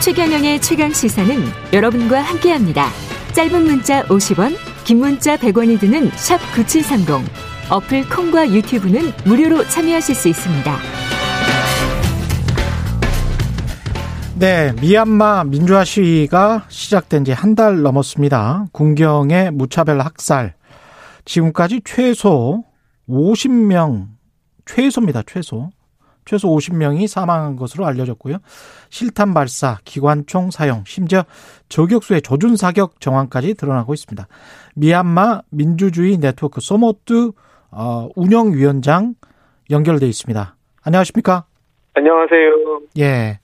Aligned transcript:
최경영의 0.00 0.60
최강 0.60 0.92
시사는 0.92 1.36
여러분과 1.72 2.20
함께합니다. 2.20 2.86
짧은 3.34 3.64
문자 3.64 4.02
50원, 4.04 4.56
긴 4.84 4.98
문자 4.98 5.36
100원이 5.36 5.78
드는 5.80 6.10
샵 6.12 6.38
9730. 6.54 7.28
어플 7.70 8.08
콩과 8.08 8.48
유튜브는 8.50 9.12
무료로 9.24 9.64
참여하실 9.68 10.14
수 10.14 10.28
있습니다. 10.28 10.76
네, 14.38 14.72
미얀마 14.80 15.44
민주화 15.44 15.84
시위가 15.84 16.66
시작된 16.68 17.24
지 17.24 17.32
한 17.32 17.54
달 17.56 17.82
넘었습니다. 17.82 18.66
군경의 18.72 19.50
무차별 19.50 20.00
학살. 20.00 20.54
지금까지 21.24 21.80
최소 21.84 22.64
50명, 23.08 24.06
최소입니다, 24.64 25.22
최소. 25.26 25.70
최소 26.28 26.48
50명이 26.48 27.06
사망한 27.06 27.56
것으로 27.56 27.86
알려졌고요. 27.86 28.36
실탄 28.90 29.32
발사, 29.32 29.78
기관총 29.86 30.50
사용, 30.50 30.84
심지어 30.84 31.22
저격수의 31.70 32.20
조준 32.20 32.56
사격 32.56 33.00
정황까지 33.00 33.54
드러나고 33.54 33.94
있습니다. 33.94 34.28
미얀마 34.76 35.40
민주주의 35.50 36.18
네트워크 36.18 36.60
소모트 36.60 37.30
어, 37.70 38.08
운영위원장 38.14 39.14
연결돼 39.70 40.06
있습니다. 40.06 40.54
안녕하십니까? 40.82 41.46
안녕하세요. 41.94 42.80
예. 42.98 43.38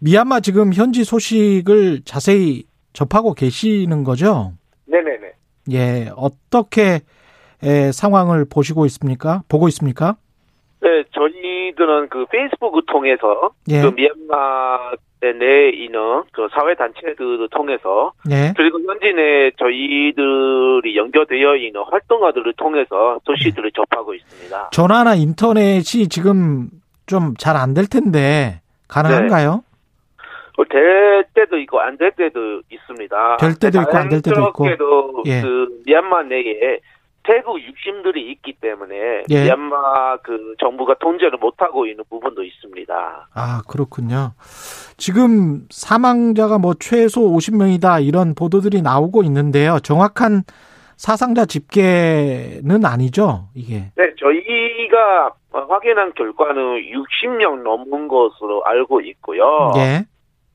미얀마 0.00 0.40
지금 0.40 0.72
현지 0.72 1.04
소식을 1.04 2.00
자세히 2.04 2.64
접하고 2.92 3.34
계시는 3.34 4.02
거죠? 4.02 4.54
네네네. 4.86 5.32
예. 5.74 6.10
어떻게 6.16 7.02
에, 7.62 7.92
상황을 7.92 8.46
보시고 8.46 8.84
있습니까? 8.86 9.44
보고 9.48 9.68
있습니까? 9.68 10.16
네, 10.82 11.04
저 11.12 11.28
희들은 11.70 12.08
그 12.08 12.26
페이스북을 12.26 12.82
통해서 12.86 13.50
예. 13.68 13.80
그 13.82 13.88
미얀마 13.94 14.92
내에 15.22 15.70
있는 15.70 16.22
그 16.32 16.48
사회 16.52 16.74
단체들을 16.74 17.48
통해서 17.50 18.12
예. 18.30 18.52
그리고 18.56 18.78
현지 18.80 19.12
내 19.12 19.50
저희들이 19.58 20.96
연결되어 20.96 21.56
있는 21.56 21.82
활동가들을 21.90 22.52
통해서 22.54 23.20
소식들을 23.26 23.70
접하고 23.72 24.14
있습니다. 24.14 24.70
전화나 24.72 25.14
인터넷이 25.14 26.08
지금 26.08 26.68
좀 27.06 27.34
잘 27.38 27.56
안 27.56 27.74
될 27.74 27.86
텐데 27.86 28.60
가능한가요? 28.88 29.62
뭐될 30.56 31.24
때도 31.34 31.58
있고 31.58 31.80
안 31.80 31.96
될 31.98 32.12
때도 32.12 32.62
있습니다. 32.70 33.36
될 33.38 33.54
때도 33.54 33.80
있고 33.82 33.96
안 33.96 34.08
될 34.08 34.20
때도 34.22 34.40
있고. 34.48 34.66
예. 35.26 35.40
그 35.42 35.66
미얀마 35.86 36.22
내에 36.24 36.80
태국 37.22 37.60
육심들이 37.60 38.30
있기 38.32 38.54
때문에 38.60 39.24
예. 39.28 39.44
미얀마 39.44 40.18
그 40.18 40.54
정부가 40.58 40.94
통제를 40.94 41.38
못하고 41.38 41.86
있는 41.86 42.04
부분도 42.08 42.42
있습니다. 42.42 43.28
아, 43.34 43.62
그렇군요. 43.68 44.32
지금 44.96 45.66
사망자가 45.70 46.58
뭐 46.58 46.74
최소 46.74 47.22
50명이다 47.22 48.04
이런 48.04 48.34
보도들이 48.34 48.82
나오고 48.82 49.22
있는데요. 49.24 49.78
정확한 49.80 50.42
사상자 50.96 51.46
집계는 51.46 52.84
아니죠, 52.84 53.48
이게. 53.54 53.84
네, 53.96 54.14
저희가 54.18 55.32
확인한 55.68 56.12
결과는 56.14 56.82
60명 56.82 57.62
넘은 57.62 58.08
것으로 58.08 58.62
알고 58.64 59.00
있고요. 59.00 59.72
예. 59.76 60.04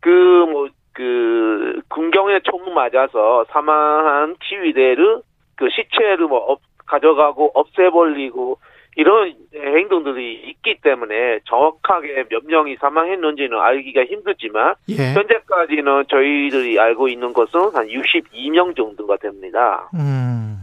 그, 0.02 0.10
뭐, 0.52 0.68
그, 0.94 1.82
군경에 1.90 2.42
총 2.44 2.76
맞아서 2.76 3.46
사망한 3.50 4.36
시위대를, 4.48 5.22
그 5.56 5.68
시체를 5.70 6.28
뭐, 6.28 6.40
업- 6.40 6.62
가져가고 6.86 7.52
없애버리고, 7.54 8.60
이런 8.98 9.34
행동들이 9.54 10.36
있기 10.50 10.80
때문에 10.82 11.40
정확하게 11.50 12.26
몇 12.30 12.46
명이 12.46 12.78
사망했는지는 12.80 13.60
알기가 13.60 14.06
힘들지만, 14.06 14.76
예. 14.90 15.14
현재까지는 15.14 16.06
저희들이 16.10 16.80
알고 16.80 17.10
있는 17.10 17.34
것은 17.34 17.60
한 17.74 17.88
62명 17.88 18.76
정도가 18.78 19.18
됩니다. 19.18 19.90
음. 19.96 20.60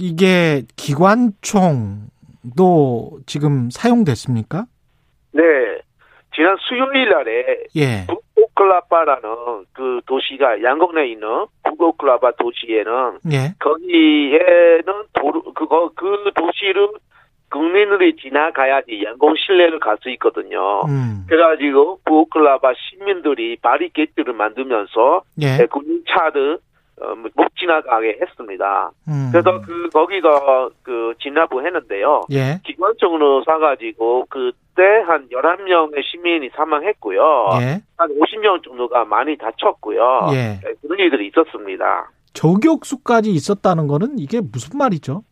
이게 0.00 0.62
기관총도 0.76 2.08
지금 3.26 3.68
사용됐습니까? 3.70 4.64
네. 5.32 5.42
지난 6.34 6.56
수요일 6.68 7.10
날에 7.10 7.44
예. 7.76 8.04
북 8.06 8.22
오클라바라는 8.58 9.66
그 9.72 10.00
도시가 10.06 10.62
양국 10.62 10.94
내에 10.94 11.08
있는 11.08 11.46
북오클라바 11.64 12.32
도시에는 12.32 13.18
예. 13.32 13.54
거기에는 13.60 15.04
도로 15.12 15.42
그거 15.54 15.90
그 15.94 16.30
도시를 16.34 16.88
국민들이 17.50 18.14
지나가야지 18.16 19.02
양공 19.04 19.34
실내를 19.36 19.78
갈 19.78 19.96
수 20.02 20.10
있거든요. 20.10 20.82
음. 20.86 21.24
그래가지고 21.28 22.00
북오클라바 22.04 22.72
시민들이 22.74 23.56
바리케이트를 23.62 24.34
만들면서 24.34 25.22
예. 25.40 25.66
군차를 25.66 26.58
어, 27.00 27.14
못 27.14 27.32
지나가게 27.56 28.18
했습니다. 28.20 28.90
음. 29.06 29.28
그래서 29.30 29.60
그 29.60 29.88
거기가 29.90 30.68
그 30.82 31.14
진압을 31.22 31.64
했는데요. 31.64 32.26
예. 32.32 32.60
기관총으로 32.64 33.44
쏴가지고 33.44 34.26
그 34.28 34.50
때 34.78 35.02
한 35.08 35.28
11명의 35.28 36.02
시민이 36.04 36.50
사망했고요. 36.54 37.48
예. 37.60 37.82
한 37.96 38.08
50명 38.10 38.62
정도가 38.62 39.04
많이 39.04 39.36
다쳤고요. 39.36 40.28
예. 40.32 40.60
네, 40.62 40.74
그런 40.80 40.98
일들이 41.00 41.26
있었습니다. 41.28 42.10
저격수까지 42.32 43.30
있었다는 43.30 43.88
거는 43.88 44.18
이게 44.18 44.40
무슨 44.40 44.78
말이죠? 44.78 45.22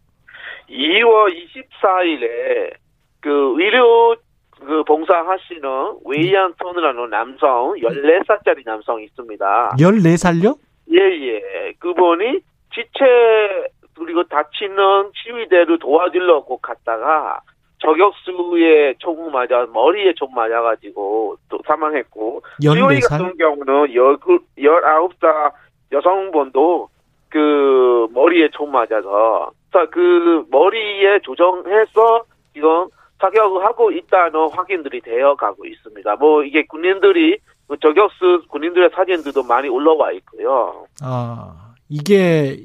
2월 0.68 1.32
24일에 1.32 2.74
그 3.20 3.54
의료 3.56 4.16
그 4.58 4.82
봉사하시는 4.84 5.60
웨이안 6.04 6.54
톤이라는 6.58 7.10
남성 7.10 7.74
14살짜리 7.74 8.64
남성이 8.64 9.04
있습니다. 9.04 9.76
14살요? 9.78 10.56
예 10.90 10.98
예. 10.98 11.72
그분이 11.78 12.40
지체 12.74 13.68
그리고 13.94 14.24
다치는 14.24 15.12
치위대를 15.14 15.78
도와주려고 15.78 16.58
갔다가 16.58 17.40
저격수의 17.86 18.96
총 18.98 19.30
맞아 19.30 19.64
머리에 19.72 20.12
총 20.14 20.28
맞아가지고 20.34 21.36
또 21.48 21.58
사망했고 21.64 22.42
수요일 22.60 22.98
14살? 23.00 23.08
같은 23.08 23.36
경우는 23.36 23.94
열, 23.94 24.16
19살 24.16 25.52
여성분도 25.92 26.88
그 27.28 28.08
머리에 28.12 28.48
총 28.50 28.72
맞아서 28.72 29.50
그그 29.70 30.46
머리에 30.50 31.20
조정해서 31.22 32.24
지금 32.54 32.88
사격을 33.20 33.64
하고 33.64 33.92
있다는 33.92 34.50
확인들이 34.50 35.00
되어 35.00 35.36
가고 35.36 35.64
있습니다. 35.64 36.16
뭐 36.16 36.42
이게 36.42 36.64
군인들이 36.66 37.38
그 37.68 37.76
저격수 37.80 38.44
군인들의 38.48 38.90
사진들도 38.94 39.44
많이 39.44 39.68
올라와 39.68 40.12
있고요. 40.12 40.86
아, 41.02 41.74
이게 41.88 42.56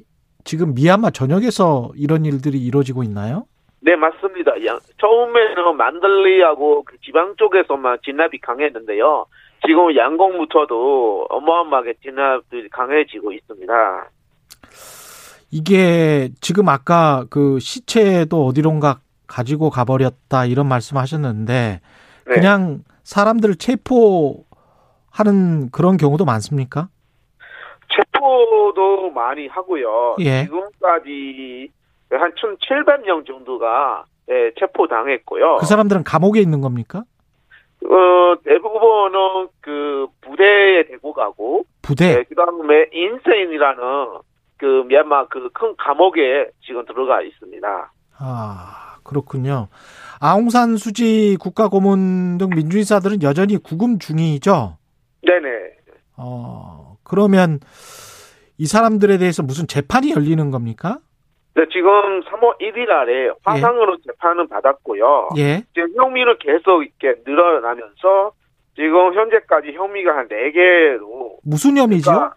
지금 0.46 0.74
미얀마 0.74 1.12
전역에서 1.12 1.92
이런 1.96 2.26
일들이 2.26 2.60
이루어지고 2.60 3.04
있나요? 3.04 3.46
네, 3.84 3.96
맞습니다. 3.96 4.64
양- 4.66 4.80
처음에는 5.00 5.76
만들리하고 5.76 6.84
그 6.84 6.98
지방 7.04 7.36
쪽에서만 7.38 7.98
진압이 8.06 8.40
강했는데요. 8.40 9.26
지금 9.66 9.96
양공부터도 9.96 11.28
어마어마하게 11.30 11.96
진압이 12.04 12.70
강해지고 12.70 13.32
있습니다. 13.32 14.10
이게 15.52 16.30
지금 16.42 16.70
아까 16.70 17.26
그 17.30 17.60
시체도 17.60 18.46
어디론가 18.46 19.00
가지고 19.28 19.70
가버렸다 19.70 20.46
이런 20.46 20.68
말씀 20.68 20.98
하셨는데 20.98 21.82
네. 22.28 22.34
그냥 22.34 22.84
사람들을 23.04 23.56
체포하는 23.56 24.46
그런 25.72 25.98
경우도 25.98 26.24
많습니까? 26.26 26.88
체포도 27.94 29.10
많이 29.12 29.48
하고요. 29.48 30.16
예. 30.20 30.44
지금까지 30.46 31.70
한 32.12 32.32
1,700명 32.34 33.26
정도가 33.26 34.06
예, 34.30 34.52
체포당했고요. 34.60 35.58
그 35.58 35.66
사람들은 35.66 36.04
감옥에 36.04 36.40
있는 36.40 36.62
겁니까? 36.62 37.04
어, 37.84 38.36
대부분은 38.46 39.48
그 39.60 40.08
부대에 40.22 40.84
데리고 40.86 41.14
가고 41.14 41.66
부대. 41.82 42.16
네, 42.16 42.24
그다음에 42.24 42.86
인세인이라는 42.94 43.82
그 44.58 44.66
미얀마 44.88 45.28
그 45.28 45.50
큰 45.54 45.76
감옥에 45.78 46.50
지금 46.66 46.86
들어가 46.86 47.22
있습니다. 47.22 47.92
아, 48.20 48.98
그렇군요. 49.04 49.68
아웅산 50.20 50.78
수지 50.78 51.36
국가고문 51.40 52.38
등 52.38 52.50
민주인사들은 52.52 53.24
여전히 53.24 53.58
구금 53.58 53.98
중이죠. 53.98 54.78
네네. 55.26 55.50
어, 56.18 56.98
그러면 57.04 57.60
이 58.60 58.68
사람들에 58.68 59.18
대해서 59.18 59.42
무슨 59.42 59.66
재판이 59.66 60.12
열리는 60.12 60.52
겁니까? 60.52 61.00
네, 61.54 61.66
지금 61.72 62.22
3월 62.22 62.60
1일 62.62 62.88
날에 62.88 63.30
화상으로 63.44 63.98
재판을 64.06 64.48
받았고요. 64.48 65.30
예. 65.38 65.64
지금 65.74 65.90
혐의를 65.96 66.38
계속 66.40 66.84
이렇게 66.84 67.22
늘어나면서 67.26 68.32
지금 68.76 69.14
현재까지 69.14 69.74
혐의가 69.74 70.16
한 70.16 70.28
4개로 70.30 71.38
무슨 71.44 71.78
혐의죠? 71.78 72.10
그러니까 72.12 72.36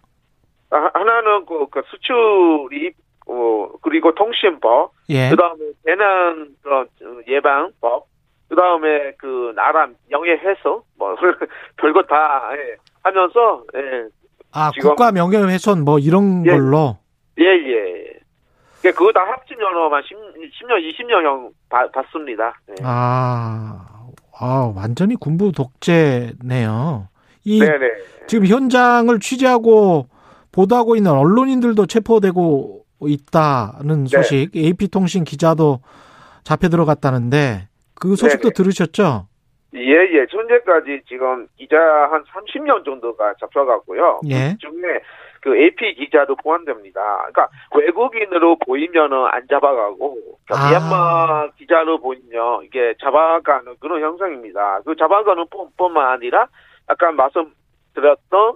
아, 0.70 0.90
하나는 0.94 1.46
그, 1.46 1.66
그 1.70 1.82
수출입 1.87 2.94
어, 3.26 3.69
그리고 3.82 4.12
통신법 4.14 4.93
예. 5.11 5.31
그 5.31 5.37
다음에 5.37 5.58
재난 5.87 6.49
그런 6.62 6.88
예방법 7.28 8.06
그 8.49 8.56
다음에 8.56 9.12
그 9.19 9.52
나라 9.55 9.87
명예 10.11 10.32
훼손 10.32 10.81
뭐 10.99 11.14
별거 11.78 12.02
다 12.02 12.50
예, 12.55 12.75
하면서 13.05 13.62
예, 13.76 14.08
아, 14.52 14.70
지금- 14.75 14.90
국가 14.90 15.12
명예 15.12 15.37
훼손 15.38 15.84
뭐 15.84 16.00
이런 16.00 16.44
예. 16.46 16.50
걸로. 16.50 16.96
예, 18.84 18.90
그거 18.90 19.10
다 19.12 19.20
합치면은 19.22 19.92
한 19.92 20.02
10, 20.02 20.16
10 20.52 20.66
년, 20.66 20.78
20년형 20.78 21.92
받습니다. 21.92 22.60
예. 22.70 22.75
아, 22.82 23.86
아, 24.38 24.72
완전히 24.76 25.16
군부 25.16 25.52
독재네요. 25.52 27.08
이 27.44 27.60
네네. 27.60 27.88
지금 28.26 28.46
현장을 28.46 29.19
취재하고 29.20 30.06
보도하고 30.52 30.96
있는 30.96 31.12
언론인들도 31.12 31.86
체포되고 31.86 32.84
있다는 33.00 34.04
네. 34.04 34.16
소식. 34.16 34.50
AP통신 34.54 35.25
기자도 35.25 35.80
잡혀 36.42 36.69
들어갔다는데 36.69 37.69
그 37.94 38.16
소식도 38.16 38.50
네네. 38.50 38.52
들으셨죠? 38.54 39.28
예, 39.75 39.80
예. 39.80 40.26
현재까지 40.28 41.00
지금 41.08 41.48
기자 41.56 41.76
한 41.76 42.22
30년 42.25 42.84
정도가 42.84 43.34
잡혀갔고요. 43.40 44.20
예. 44.28 44.52
그 44.52 44.58
중에 44.58 45.00
그 45.44 45.55
AP 45.55 45.96
기자도 45.96 46.37
포함됩니다. 46.37 47.00
그러니까 47.19 47.49
외국인으로 47.76 48.56
보이면은 48.61 49.26
안 49.31 49.46
잡아가고 49.46 50.17
그러니까 50.46 50.55
아. 50.56 50.70
미얀마 50.70 51.49
기자로 51.58 52.00
보이면 52.00 52.64
이게 52.64 52.94
잡아가는 52.99 53.75
그런 53.79 54.00
형상입니다. 54.00 54.81
그 54.87 54.96
잡아가는 54.96 55.44
뿐만 55.76 56.12
아니라 56.12 56.46
아까 56.87 57.12
말씀드렸던 57.12 58.55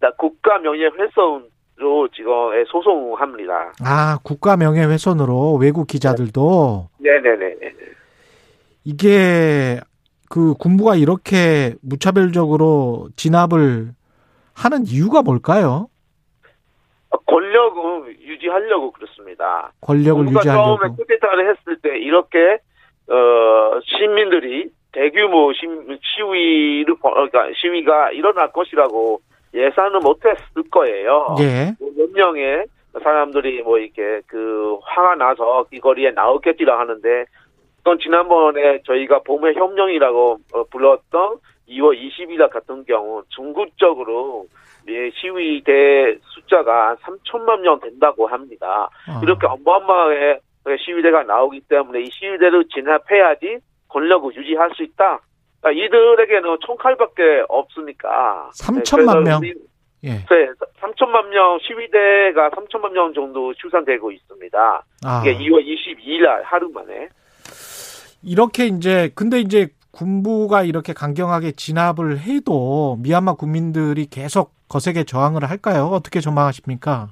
나 0.00 0.10
국가 0.12 0.58
명예 0.58 0.86
훼손으로 0.86 2.08
지금 2.16 2.32
예, 2.58 2.64
소송합니다. 2.66 3.72
아, 3.84 4.18
국가 4.24 4.56
명예 4.56 4.84
훼손으로 4.84 5.56
외국 5.56 5.86
기자들도 5.86 6.88
네네네. 6.98 7.56
이게 8.84 9.80
그 10.30 10.54
군부가 10.54 10.96
이렇게 10.96 11.74
무차별적으로 11.82 13.10
진압을 13.16 13.90
하는 14.54 14.86
이유가 14.86 15.20
뭘까요? 15.20 15.88
권력은 17.26 18.16
유지하려고 18.20 18.90
그렇습니다. 18.92 19.72
권력을 19.80 20.24
정부가 20.24 20.42
처음에 20.42 20.72
유지하려고. 20.74 20.96
쿠데타를 20.96 21.50
했을 21.50 21.76
때 21.82 21.98
이렇게 21.98 22.58
어 23.08 23.80
시민들이 23.84 24.70
대규모 24.92 25.52
시, 25.52 25.60
시위를 26.16 26.96
벌- 27.00 27.14
그러니까 27.14 27.46
시위가 27.56 28.10
일어날 28.12 28.52
것이라고 28.52 29.20
예상을 29.54 30.00
못했을 30.00 30.62
거예요. 30.70 31.36
예. 31.40 31.72
뭐몇 31.80 32.10
명의 32.12 32.64
사람들이 33.02 33.62
뭐 33.62 33.78
이렇게 33.78 34.20
그 34.26 34.78
화가 34.82 35.14
나서 35.16 35.64
이 35.72 35.80
거리에 35.80 36.10
나오겠지라 36.12 36.78
하는데 36.78 37.24
그건 37.78 37.98
지난번에 37.98 38.80
저희가 38.86 39.20
봄의 39.20 39.54
혁명이라고 39.54 40.38
어, 40.54 40.64
불렀던 40.70 41.38
2월 41.68 41.96
20일 41.98 42.48
같은 42.50 42.84
경우 42.84 43.22
중국적으로 43.30 44.44
예, 44.88 45.10
시위대 45.10 46.18
숫자가 46.34 46.96
3천만 47.02 47.60
명 47.60 47.78
된다고 47.80 48.26
합니다. 48.26 48.88
아. 49.06 49.20
이렇게 49.22 49.46
어마어마하게 49.46 50.40
시위대가 50.84 51.22
나오기 51.22 51.60
때문에 51.68 52.02
이 52.02 52.10
시위대를 52.10 52.66
진압해야지 52.74 53.58
권력을 53.88 54.34
유지할 54.34 54.70
수 54.74 54.82
있다. 54.82 55.20
그러니까 55.60 55.84
이들에게는 55.84 56.56
총칼밖에 56.66 57.44
없으니까. 57.48 58.50
3천만 58.60 59.22
네, 59.22 59.30
명? 59.30 59.40
예. 60.04 60.10
네, 60.10 60.48
3천만 60.80 61.28
명 61.28 61.58
시위대가 61.62 62.50
3천만 62.50 62.92
명 62.92 63.14
정도 63.14 63.54
출산되고 63.54 64.10
있습니다. 64.10 64.84
아. 65.04 65.22
이게 65.24 65.38
2월 65.38 65.64
22일 65.64 66.24
날 66.24 66.42
하루 66.42 66.68
만에. 66.70 67.08
이렇게 68.24 68.66
이제 68.66 69.10
근데 69.14 69.38
이제 69.40 69.68
군부가 69.92 70.62
이렇게 70.62 70.92
강경하게 70.92 71.52
진압을 71.52 72.18
해도 72.18 72.96
미얀마 73.00 73.34
국민들이 73.34 74.06
계속 74.06 74.54
거세게 74.72 75.04
저항을 75.04 75.44
할까요? 75.44 75.90
어떻게 75.92 76.20
전망하십니까? 76.20 77.08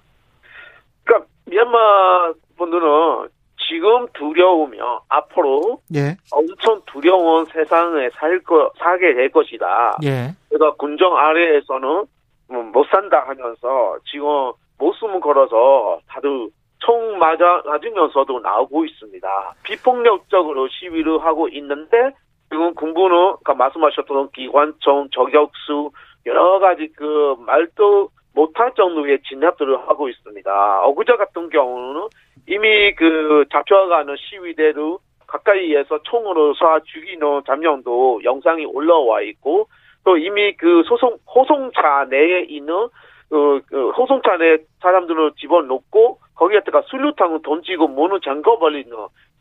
그러니까 1.04 1.28
미얀마 1.44 2.32
분들은 2.56 3.28
지금 3.68 4.06
두려우며 4.14 5.02
앞으로 5.08 5.80
예. 5.94 6.16
엄청 6.32 6.80
두려운 6.86 7.44
세상에 7.44 8.08
살 8.14 8.40
거, 8.40 8.72
살게 8.78 9.14
될 9.14 9.30
것이다. 9.30 9.98
예. 10.04 10.34
그래서 10.48 10.74
군정 10.76 11.16
아래에서는 11.16 12.04
뭐못 12.48 12.86
산다 12.90 13.24
하면서 13.28 13.98
지금 14.10 14.52
목숨을 14.78 15.20
걸어서 15.20 16.00
다들 16.08 16.48
총 16.78 17.18
맞아 17.18 17.62
맞으면서도 17.66 18.40
나오고 18.40 18.86
있습니다. 18.86 19.54
비폭력적으로 19.64 20.66
시위를 20.68 21.22
하고 21.22 21.46
있는데 21.48 22.12
지금 22.50 22.74
군부는 22.74 23.34
아까 23.40 23.54
말씀하셨던 23.54 24.30
기관총 24.30 25.10
저격수 25.12 25.90
여러 26.26 26.58
가지 26.58 26.88
그 26.96 27.36
말도 27.40 28.10
못할 28.34 28.72
정도의 28.74 29.20
진압들을 29.28 29.88
하고 29.88 30.08
있습니다. 30.08 30.82
어그제 30.84 31.16
같은 31.16 31.50
경우는 31.50 32.08
이미 32.46 32.94
그 32.94 33.44
잡혀가는 33.50 34.14
시위대를 34.16 34.98
가까이에서 35.26 36.02
총으로 36.02 36.54
쏴 36.54 36.84
죽이는 36.84 37.42
장면도 37.46 38.22
영상이 38.24 38.64
올라와 38.66 39.22
있고 39.22 39.68
또 40.04 40.16
이미 40.16 40.56
그 40.56 40.82
소송 40.86 41.16
호송차 41.34 42.06
내에 42.10 42.42
있는 42.48 42.88
그, 43.28 43.60
그 43.66 43.90
호송차 43.90 44.38
내 44.38 44.58
사람들을 44.80 45.32
집어넣고 45.38 46.18
거기에다가 46.34 46.82
수류탄을 46.82 47.42
던지고 47.42 47.88
문을 47.88 48.20
잠궈버리는 48.20 48.90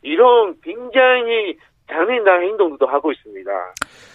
이런 0.03 0.55
굉장히 0.61 1.57
잔인한 1.89 2.41
행동도 2.43 2.85
하고 2.87 3.11
있습니다. 3.11 3.49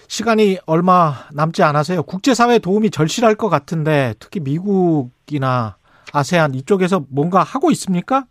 시간이 0.08 0.58
얼마 0.66 1.12
남지 1.32 1.62
않아서요. 1.62 2.02
국제사회 2.04 2.58
도움이 2.58 2.90
절실할 2.90 3.34
것 3.34 3.48
같은데 3.48 4.14
특히 4.20 4.40
미국이나 4.40 5.76
아세안 6.12 6.54
이쪽에서 6.54 7.02
뭔가 7.10 7.42
하고 7.42 7.70
있습니까? 7.72 8.24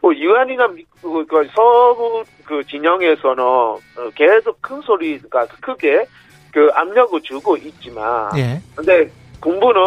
뭐 0.00 0.14
유엔이나 0.14 0.68
미- 0.68 0.84
그, 1.02 1.26
그 1.26 1.48
서부 1.54 2.24
그 2.44 2.62
진영에서는 2.64 3.42
어, 3.42 3.78
계속 4.14 4.60
큰 4.62 4.80
소리 4.82 5.20
가 5.28 5.46
크게 5.60 6.06
그 6.52 6.70
압력을 6.74 7.20
주고 7.22 7.56
있지만 7.56 8.30
예. 8.38 8.60
근데 8.74 9.10
공부는 9.40 9.80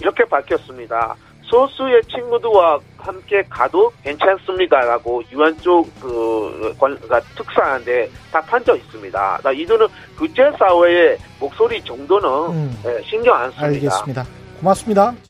이렇게 0.00 0.24
밝혔습니다. 0.24 1.14
소수의 1.50 2.02
친구들과 2.04 2.78
함께 2.96 3.42
가도 3.48 3.92
괜찮습니다라고 4.04 5.22
유엔 5.32 5.56
쪽그 5.58 6.76
특사한테 7.36 8.08
답한 8.30 8.64
적 8.64 8.76
있습니다. 8.76 9.40
나 9.42 9.52
이들은 9.52 9.86
국제 10.16 10.50
사회의 10.58 11.18
목소리 11.40 11.82
정도는 11.82 12.28
음, 12.50 12.82
예, 12.86 13.02
신경 13.02 13.34
안 13.36 13.50
씁니다. 13.50 13.66
알겠습니다. 13.66 14.26
고맙습니다. 14.60 15.29